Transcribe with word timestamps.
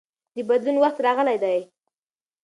د 0.35 0.37
بدلون 0.49 0.77
وخت 0.83 0.99
راغلی 1.05 1.37
دی. 1.43 1.59